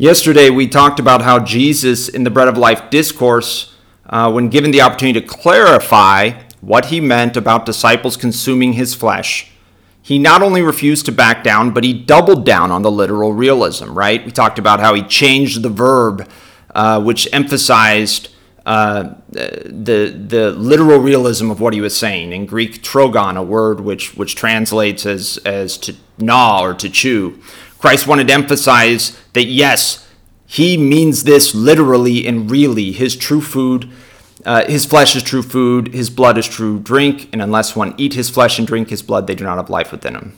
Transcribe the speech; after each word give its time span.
Yesterday, 0.00 0.48
we 0.48 0.66
talked 0.66 0.98
about 0.98 1.20
how 1.20 1.38
Jesus, 1.38 2.08
in 2.08 2.24
the 2.24 2.30
Bread 2.30 2.48
of 2.48 2.56
Life 2.56 2.88
discourse, 2.88 3.74
uh, 4.08 4.32
when 4.32 4.48
given 4.48 4.70
the 4.70 4.80
opportunity 4.80 5.20
to 5.20 5.26
clarify 5.26 6.40
what 6.62 6.86
he 6.86 7.02
meant 7.02 7.36
about 7.36 7.66
disciples 7.66 8.16
consuming 8.16 8.72
his 8.72 8.94
flesh, 8.94 9.52
he 10.00 10.18
not 10.18 10.40
only 10.40 10.62
refused 10.62 11.04
to 11.04 11.12
back 11.12 11.44
down, 11.44 11.74
but 11.74 11.84
he 11.84 11.92
doubled 11.92 12.46
down 12.46 12.70
on 12.70 12.80
the 12.80 12.90
literal 12.90 13.34
realism, 13.34 13.92
right? 13.92 14.24
We 14.24 14.32
talked 14.32 14.58
about 14.58 14.80
how 14.80 14.94
he 14.94 15.02
changed 15.02 15.60
the 15.60 15.68
verb, 15.68 16.26
uh, 16.74 17.02
which 17.02 17.28
emphasized 17.30 18.30
uh, 18.64 19.16
the, 19.28 20.16
the 20.16 20.52
literal 20.52 20.98
realism 20.98 21.50
of 21.50 21.60
what 21.60 21.74
he 21.74 21.82
was 21.82 21.94
saying. 21.94 22.32
In 22.32 22.46
Greek, 22.46 22.82
trogon, 22.82 23.36
a 23.36 23.42
word 23.42 23.80
which, 23.80 24.16
which 24.16 24.34
translates 24.34 25.04
as, 25.04 25.36
as 25.44 25.76
to 25.76 25.94
gnaw 26.16 26.64
or 26.64 26.72
to 26.72 26.88
chew. 26.88 27.38
Christ 27.80 28.06
wanted 28.06 28.28
to 28.28 28.34
emphasize 28.34 29.18
that 29.32 29.46
yes, 29.46 30.06
he 30.46 30.76
means 30.76 31.24
this 31.24 31.54
literally 31.54 32.26
and 32.26 32.50
really. 32.50 32.92
His 32.92 33.16
true 33.16 33.40
food, 33.40 33.90
uh, 34.44 34.66
his 34.66 34.84
flesh 34.84 35.16
is 35.16 35.22
true 35.22 35.42
food, 35.42 35.94
his 35.94 36.10
blood 36.10 36.36
is 36.36 36.46
true 36.46 36.78
drink, 36.78 37.30
and 37.32 37.40
unless 37.40 37.74
one 37.74 37.94
eat 37.96 38.12
his 38.12 38.28
flesh 38.28 38.58
and 38.58 38.68
drink 38.68 38.90
his 38.90 39.00
blood, 39.00 39.26
they 39.26 39.34
do 39.34 39.44
not 39.44 39.56
have 39.56 39.70
life 39.70 39.92
within 39.92 40.14
him. 40.14 40.36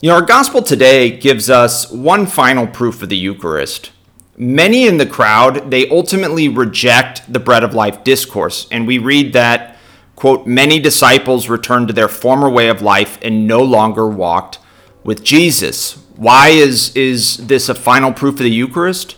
You 0.00 0.08
know, 0.08 0.14
our 0.14 0.22
gospel 0.22 0.62
today 0.62 1.10
gives 1.10 1.50
us 1.50 1.90
one 1.90 2.26
final 2.26 2.66
proof 2.66 3.02
of 3.02 3.10
the 3.10 3.16
Eucharist. 3.16 3.92
Many 4.38 4.86
in 4.86 4.96
the 4.96 5.06
crowd, 5.06 5.70
they 5.70 5.88
ultimately 5.90 6.48
reject 6.48 7.30
the 7.30 7.40
bread 7.40 7.62
of 7.62 7.74
life 7.74 8.02
discourse, 8.04 8.66
and 8.70 8.86
we 8.86 8.96
read 8.96 9.34
that, 9.34 9.76
quote, 10.16 10.46
many 10.46 10.80
disciples 10.80 11.50
returned 11.50 11.88
to 11.88 11.94
their 11.94 12.08
former 12.08 12.48
way 12.48 12.68
of 12.68 12.80
life 12.80 13.18
and 13.20 13.46
no 13.46 13.62
longer 13.62 14.08
walked 14.08 14.58
with 15.04 15.22
Jesus. 15.22 16.01
Why 16.22 16.50
is, 16.50 16.94
is 16.94 17.36
this 17.48 17.68
a 17.68 17.74
final 17.74 18.12
proof 18.12 18.34
of 18.34 18.44
the 18.44 18.48
Eucharist? 18.48 19.16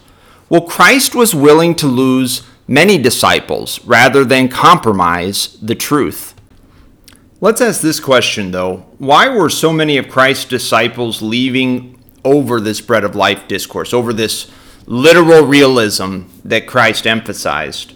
Well, 0.48 0.62
Christ 0.62 1.14
was 1.14 1.34
willing 1.34 1.74
to 1.74 1.86
lose 1.86 2.44
many 2.66 2.96
disciples 2.96 3.84
rather 3.84 4.24
than 4.24 4.48
compromise 4.48 5.58
the 5.60 5.74
truth. 5.74 6.34
Let's 7.42 7.60
ask 7.60 7.82
this 7.82 8.00
question, 8.00 8.52
though. 8.52 8.86
Why 8.96 9.28
were 9.28 9.50
so 9.50 9.70
many 9.70 9.98
of 9.98 10.08
Christ's 10.08 10.46
disciples 10.46 11.20
leaving 11.20 12.02
over 12.24 12.58
this 12.58 12.80
bread 12.80 13.04
of 13.04 13.14
life 13.14 13.46
discourse, 13.48 13.92
over 13.92 14.14
this 14.14 14.50
literal 14.86 15.44
realism 15.44 16.22
that 16.42 16.66
Christ 16.66 17.06
emphasized? 17.06 17.92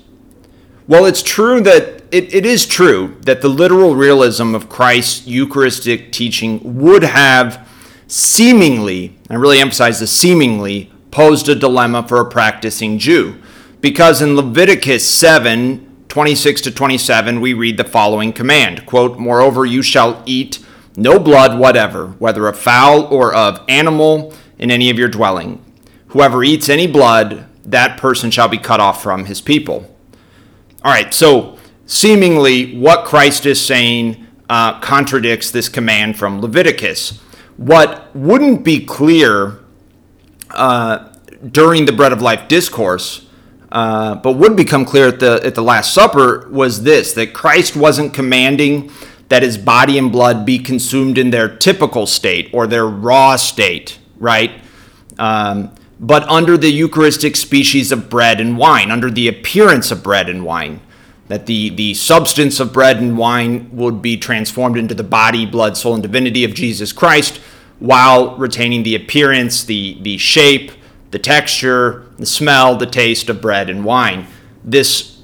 Well, 0.87 1.07
it's 1.07 1.23
true 1.23 1.63
that 1.63 2.03
it, 2.11 2.35
it 2.35 2.45
is 2.45 2.67
true 2.67 3.17
that 3.23 3.41
the 3.41 3.49
literal 3.49 3.95
realism 3.95 4.55
of 4.55 4.69
Christ's 4.69 5.27
Eucharistic 5.27 6.13
teaching 6.13 6.61
would 6.79 7.05
have 7.05 7.67
seemingly, 8.09 9.17
I 9.31 9.35
really 9.35 9.61
emphasize 9.61 10.01
the 10.01 10.09
seemingly, 10.09 10.91
posed 11.13 11.49
a 11.49 11.55
dilemma 11.55 12.07
for 12.09 12.21
a 12.21 12.29
practicing 12.29 12.99
Jew. 12.99 13.41
Because 13.81 14.21
in 14.21 14.35
Leviticus 14.35 15.09
7 15.09 15.85
26 16.09 16.63
to 16.63 16.71
27, 16.71 17.41
we 17.41 17.53
read 17.53 17.77
the 17.77 17.85
following 17.85 18.33
command 18.33 18.87
quote, 18.87 19.19
Moreover, 19.19 19.65
you 19.65 19.83
shall 19.83 20.23
eat 20.27 20.65
no 20.97 21.19
blood 21.19 21.59
whatever, 21.59 22.09
whether 22.19 22.49
of 22.49 22.59
fowl 22.59 23.05
or 23.05 23.33
of 23.33 23.63
animal, 23.69 24.35
in 24.59 24.71
any 24.71 24.91
of 24.91 24.99
your 24.99 25.09
dwelling. 25.09 25.65
Whoever 26.09 26.43
eats 26.43 26.69
any 26.69 26.87
blood, 26.87 27.47
that 27.65 27.99
person 27.99 28.31
shall 28.31 28.49
be 28.49 28.59
cut 28.59 28.81
off 28.81 29.03
from 29.03 29.27
his 29.27 29.41
people. 29.41 29.95
All 30.83 30.91
right, 30.91 31.13
so 31.15 31.59
seemingly 31.87 32.77
what 32.77 33.05
Christ 33.05 33.47
is 33.47 33.61
saying 33.61 34.27
uh, 34.49 34.81
contradicts 34.81 35.51
this 35.51 35.69
command 35.69 36.19
from 36.19 36.41
Leviticus. 36.41 37.21
What 37.59 38.15
wouldn't 38.15 38.63
be 38.63 38.85
clear 38.85 39.59
uh, 40.51 41.13
during 41.51 41.87
the 41.87 41.93
Bread 41.93 42.13
of 42.13 42.23
Life 42.23 42.47
discourse, 42.47 43.27
uh, 43.73 44.15
but 44.15 44.33
would 44.33 44.55
become 44.55 44.85
clear 44.85 45.09
at 45.09 45.19
the 45.19 45.41
at 45.45 45.57
the 45.57 45.63
Last 45.63 45.93
Supper, 45.93 46.49
was 46.51 46.85
this: 46.85 47.13
that 47.15 47.35
Christ 47.35 47.75
wasn't 47.75 48.15
commanding 48.15 48.93
that 49.29 49.43
his 49.43 49.59
body 49.59 49.99
and 49.99 50.13
blood 50.13 50.47
be 50.47 50.61
consumed 50.61 51.19
in 51.19 51.31
their 51.31 51.49
typical 51.49 52.07
state 52.07 52.49
or 52.53 52.69
their 52.69 52.87
raw 52.87 53.35
state, 53.35 53.99
right? 54.19 54.53
Um, 55.19 55.75
but 55.99 56.23
under 56.29 56.57
the 56.57 56.71
Eucharistic 56.71 57.35
species 57.35 57.91
of 57.91 58.09
bread 58.09 58.41
and 58.41 58.57
wine, 58.57 58.93
under 58.93 59.11
the 59.11 59.27
appearance 59.27 59.91
of 59.91 60.05
bread 60.05 60.29
and 60.29 60.45
wine 60.45 60.81
that 61.27 61.47
the, 61.47 61.69
the 61.71 61.93
substance 61.93 62.59
of 62.59 62.73
bread 62.73 62.99
and 62.99 63.19
wine 63.19 63.69
would 63.71 64.01
be 64.01 64.17
transformed 64.17 64.79
into 64.79 64.95
the 64.95 65.05
body, 65.05 65.45
blood, 65.45 65.77
soul, 65.77 65.93
and 65.93 66.03
divinity 66.03 66.43
of 66.45 66.55
Jesus 66.55 66.93
Christ 66.93 67.41
while 67.79 68.37
retaining 68.37 68.83
the 68.83 68.95
appearance, 68.95 69.65
the, 69.65 69.99
the 70.03 70.19
shape, 70.19 70.73
the 71.11 71.19
texture, 71.19 72.07
the 72.19 72.27
smell, 72.27 72.77
the 72.77 72.87
taste 72.87 73.29
of 73.29 73.41
bread 73.41 73.71
and 73.71 73.85
wine. 73.85 74.27
This 74.65 75.19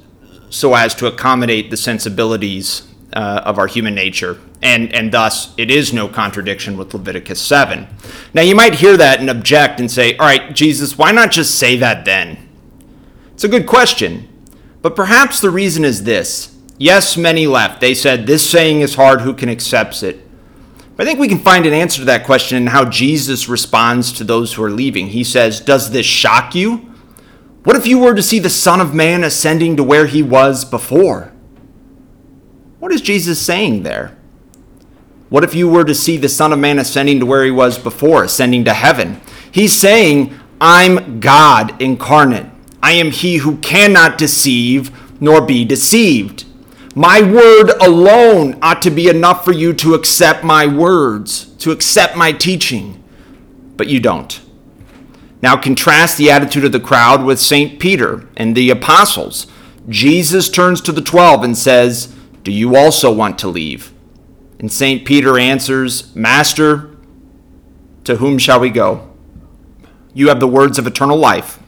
so 0.50 0.74
as 0.74 0.94
to 0.94 1.06
accommodate 1.06 1.70
the 1.70 1.76
sensibilities 1.76 2.88
uh, 3.12 3.42
of 3.44 3.58
our 3.58 3.66
human 3.66 3.94
nature. 3.94 4.40
And, 4.62 4.92
and 4.94 5.12
thus, 5.12 5.52
it 5.58 5.70
is 5.70 5.92
no 5.92 6.08
contradiction 6.08 6.76
with 6.76 6.94
Leviticus 6.94 7.40
7. 7.40 7.86
Now, 8.32 8.42
you 8.42 8.54
might 8.54 8.76
hear 8.76 8.96
that 8.96 9.20
and 9.20 9.28
object 9.28 9.80
and 9.80 9.90
say, 9.90 10.16
All 10.16 10.26
right, 10.26 10.54
Jesus, 10.54 10.96
why 10.96 11.12
not 11.12 11.32
just 11.32 11.58
say 11.58 11.76
that 11.76 12.04
then? 12.04 12.48
It's 13.32 13.44
a 13.44 13.48
good 13.48 13.66
question. 13.66 14.28
But 14.80 14.96
perhaps 14.96 15.40
the 15.40 15.50
reason 15.50 15.84
is 15.84 16.04
this. 16.04 16.56
Yes, 16.78 17.16
many 17.16 17.46
left. 17.46 17.80
They 17.80 17.94
said, 17.94 18.26
This 18.26 18.48
saying 18.48 18.80
is 18.80 18.94
hard, 18.94 19.20
who 19.20 19.34
can 19.34 19.48
accept 19.48 20.02
it? 20.02 20.23
I 20.96 21.04
think 21.04 21.18
we 21.18 21.28
can 21.28 21.38
find 21.38 21.66
an 21.66 21.72
answer 21.72 22.00
to 22.00 22.04
that 22.04 22.24
question 22.24 22.56
in 22.56 22.66
how 22.68 22.84
Jesus 22.84 23.48
responds 23.48 24.12
to 24.12 24.24
those 24.24 24.54
who 24.54 24.62
are 24.62 24.70
leaving. 24.70 25.08
He 25.08 25.24
says, 25.24 25.60
Does 25.60 25.90
this 25.90 26.06
shock 26.06 26.54
you? 26.54 26.76
What 27.64 27.76
if 27.76 27.86
you 27.86 27.98
were 27.98 28.14
to 28.14 28.22
see 28.22 28.38
the 28.38 28.50
Son 28.50 28.80
of 28.80 28.94
Man 28.94 29.24
ascending 29.24 29.76
to 29.76 29.82
where 29.82 30.06
he 30.06 30.22
was 30.22 30.64
before? 30.64 31.32
What 32.78 32.92
is 32.92 33.00
Jesus 33.00 33.40
saying 33.40 33.82
there? 33.82 34.16
What 35.30 35.42
if 35.42 35.54
you 35.54 35.68
were 35.68 35.84
to 35.84 35.94
see 35.94 36.16
the 36.16 36.28
Son 36.28 36.52
of 36.52 36.58
Man 36.60 36.78
ascending 36.78 37.18
to 37.20 37.26
where 37.26 37.42
he 37.42 37.50
was 37.50 37.76
before, 37.76 38.22
ascending 38.22 38.64
to 38.66 38.74
heaven? 38.74 39.20
He's 39.50 39.72
saying, 39.72 40.38
I'm 40.60 41.18
God 41.18 41.80
incarnate. 41.82 42.46
I 42.82 42.92
am 42.92 43.10
he 43.10 43.38
who 43.38 43.56
cannot 43.56 44.18
deceive 44.18 44.92
nor 45.20 45.40
be 45.40 45.64
deceived. 45.64 46.44
My 46.94 47.20
word 47.20 47.70
alone 47.80 48.56
ought 48.62 48.80
to 48.82 48.90
be 48.90 49.08
enough 49.08 49.44
for 49.44 49.52
you 49.52 49.72
to 49.74 49.94
accept 49.94 50.44
my 50.44 50.66
words, 50.66 51.46
to 51.56 51.72
accept 51.72 52.16
my 52.16 52.30
teaching. 52.30 53.02
But 53.76 53.88
you 53.88 53.98
don't. 53.98 54.40
Now 55.42 55.56
contrast 55.56 56.16
the 56.16 56.30
attitude 56.30 56.64
of 56.64 56.72
the 56.72 56.78
crowd 56.78 57.24
with 57.24 57.40
St. 57.40 57.80
Peter 57.80 58.28
and 58.36 58.56
the 58.56 58.70
apostles. 58.70 59.48
Jesus 59.88 60.48
turns 60.48 60.80
to 60.82 60.92
the 60.92 61.02
twelve 61.02 61.42
and 61.42 61.58
says, 61.58 62.14
Do 62.44 62.52
you 62.52 62.76
also 62.76 63.12
want 63.12 63.38
to 63.40 63.48
leave? 63.48 63.92
And 64.60 64.72
St. 64.72 65.04
Peter 65.04 65.36
answers, 65.36 66.14
Master, 66.14 66.96
to 68.04 68.16
whom 68.16 68.38
shall 68.38 68.60
we 68.60 68.70
go? 68.70 69.10
You 70.14 70.28
have 70.28 70.38
the 70.38 70.46
words 70.46 70.78
of 70.78 70.86
eternal 70.86 71.18
life. 71.18 71.58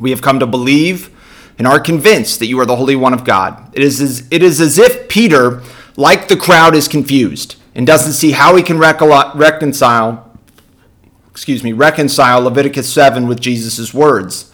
We 0.00 0.10
have 0.10 0.20
come 0.20 0.40
to 0.40 0.46
believe 0.46 1.16
and 1.60 1.66
are 1.66 1.78
convinced 1.78 2.38
that 2.38 2.46
you 2.46 2.58
are 2.58 2.64
the 2.64 2.76
Holy 2.76 2.96
One 2.96 3.12
of 3.12 3.22
God. 3.22 3.68
It 3.74 3.82
is 3.82 4.00
as, 4.00 4.26
it 4.30 4.42
is 4.42 4.62
as 4.62 4.78
if 4.78 5.10
Peter, 5.10 5.62
like 5.94 6.28
the 6.28 6.36
crowd, 6.36 6.74
is 6.74 6.88
confused 6.88 7.56
and 7.74 7.86
doesn't 7.86 8.14
see 8.14 8.30
how 8.30 8.56
he 8.56 8.62
can 8.62 8.78
reconcile 8.78 10.26
excuse 11.30 11.62
me, 11.62 11.72
reconcile 11.72 12.40
Leviticus 12.40 12.90
7 12.90 13.28
with 13.28 13.40
Jesus' 13.40 13.92
words. 13.92 14.50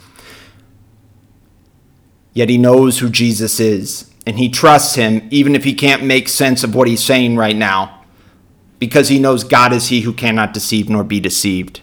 Yet 2.32 2.48
he 2.48 2.58
knows 2.58 2.98
who 2.98 3.08
Jesus 3.08 3.60
is, 3.60 4.10
and 4.26 4.36
he 4.36 4.48
trusts 4.48 4.96
him 4.96 5.28
even 5.30 5.54
if 5.54 5.62
he 5.62 5.74
can't 5.74 6.02
make 6.02 6.28
sense 6.28 6.64
of 6.64 6.74
what 6.74 6.88
he's 6.88 7.04
saying 7.04 7.36
right 7.36 7.56
now, 7.56 8.04
because 8.80 9.10
he 9.10 9.20
knows 9.20 9.44
God 9.44 9.72
is 9.72 9.88
he 9.88 10.00
who 10.00 10.12
cannot 10.12 10.52
deceive 10.52 10.88
nor 10.88 11.04
be 11.04 11.20
deceived. 11.20 11.82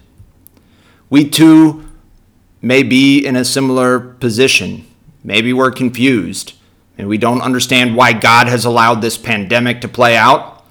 We 1.10 1.30
too 1.30 1.90
may 2.62 2.84
be 2.84 3.26
in 3.26 3.38
a 3.38 3.46
similar 3.46 4.00
position. 4.00 4.86
Maybe 5.24 5.54
we're 5.54 5.72
confused 5.72 6.54
and 6.98 7.08
we 7.08 7.18
don't 7.18 7.42
understand 7.42 7.96
why 7.96 8.14
God 8.14 8.48
has 8.48 8.66
allowed 8.66 9.02
this 9.02 9.18
pandemic 9.18 9.82
to 9.82 9.88
play 9.88 10.16
out. 10.16 10.66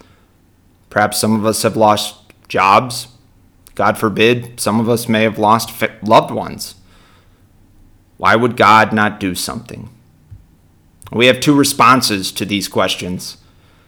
Perhaps 0.91 1.19
some 1.19 1.35
of 1.35 1.47
us 1.47 1.63
have 1.63 1.77
lost 1.77 2.17
jobs. 2.49 3.09
God 3.75 3.97
forbid, 3.97 4.61
some 4.61 4.79
of 4.79 4.89
us 4.89 5.09
may 5.09 5.23
have 5.23 5.39
lost 5.39 5.83
loved 6.03 6.31
ones. 6.31 6.75
Why 8.19 8.37
would 8.37 8.57
God 8.57 8.93
not 8.93 9.19
do 9.19 9.35
something? 9.35 9.89
We 11.11 11.27
have 11.27 11.41
two 11.41 11.55
responses 11.55 12.31
to 12.33 12.45
these 12.45 12.69
questions. 12.69 13.39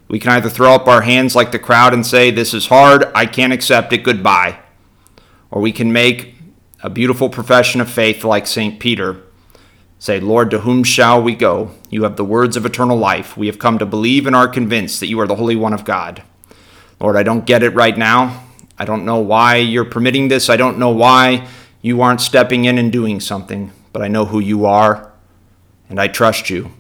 We 0.09 0.19
can 0.19 0.33
either 0.33 0.51
throw 0.51 0.75
up 0.75 0.87
our 0.87 1.03
hands 1.03 1.35
like 1.35 1.53
the 1.53 1.59
crowd 1.59 1.95
and 1.95 2.07
say, 2.07 2.31
This 2.31 2.53
is 2.53 2.67
hard, 2.67 3.11
I 3.15 3.27
can't 3.27 3.53
accept 3.53 3.93
it, 3.93 4.03
goodbye. 4.03 4.59
Or 5.51 5.63
we 5.63 5.73
can 5.73 5.93
make 5.93 6.35
a 6.83 6.91
beautiful 6.91 7.31
profession 7.31 7.81
of 7.81 7.89
faith 7.91 8.25
like 8.25 8.47
St. 8.47 8.79
Peter. 8.79 9.23
Say, 10.05 10.21
Lord, 10.21 10.51
to 10.51 10.59
whom 10.59 10.85
shall 10.85 11.23
we 11.23 11.35
go? 11.35 11.71
You 11.89 12.03
have 12.03 12.17
the 12.17 12.27
words 12.27 12.59
of 12.59 12.67
eternal 12.67 12.99
life. 12.99 13.39
We 13.39 13.47
have 13.47 13.59
come 13.59 13.79
to 13.79 13.87
believe 13.87 14.27
and 14.27 14.37
are 14.37 14.47
convinced 14.47 15.01
that 15.01 15.07
you 15.07 15.19
are 15.19 15.27
the 15.27 15.37
Holy 15.37 15.57
One 15.57 15.73
of 15.73 15.87
God. 15.87 16.23
Lord, 17.01 17.17
I 17.17 17.23
don't 17.23 17.47
get 17.47 17.63
it 17.63 17.71
right 17.71 17.97
now. 17.97 18.45
I 18.79 18.85
don't 18.85 19.07
know 19.07 19.21
why 19.21 19.57
you're 19.57 19.87
permitting 19.87 20.29
this. 20.29 20.51
I 20.51 20.59
don't 20.59 20.79
know 20.79 20.91
why 20.91 21.49
you 21.81 22.03
aren't 22.03 22.21
stepping 22.21 22.67
in 22.67 22.77
and 22.77 22.93
doing 22.93 23.19
something, 23.19 23.73
but 23.95 24.03
I 24.03 24.09
know 24.09 24.27
who 24.27 24.41
you 24.41 24.67
are, 24.67 25.11
and 25.89 25.99
I 25.99 26.09
trust 26.09 26.51
you. 26.51 26.71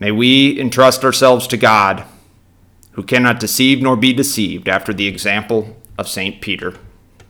May 0.00 0.10
we 0.10 0.60
entrust 0.60 1.04
ourselves 1.04 1.46
to 1.46 1.56
God, 1.56 2.02
who 2.94 3.04
cannot 3.04 3.38
deceive 3.38 3.80
nor 3.80 3.94
be 3.94 4.12
deceived, 4.12 4.68
after 4.68 4.92
the 4.92 5.06
example 5.06 5.76
of 5.96 6.08
St. 6.08 6.40
Peter. 6.40 6.74